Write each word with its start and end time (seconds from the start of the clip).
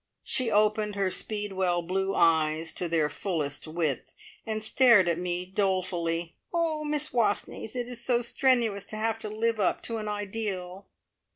She 0.23 0.49
opened 0.49 0.95
her 0.95 1.11
speedwell 1.11 1.83
blue 1.83 2.15
eyes 2.15 2.73
to 2.73 2.87
their 2.87 3.07
fullest 3.07 3.67
width, 3.67 4.11
and 4.47 4.63
stared 4.63 5.07
at 5.07 5.19
me 5.19 5.45
dolefully. 5.45 6.33
"Oh, 6.51 6.83
Miss 6.83 7.13
Wastneys, 7.13 7.75
it 7.75 7.87
is 7.87 8.03
so 8.03 8.23
strenuous 8.23 8.85
to 8.85 8.95
have 8.95 9.19
to 9.19 9.29
live 9.29 9.59
up 9.59 9.83
to 9.83 9.97
an 9.97 10.07
ideal!" 10.07 10.87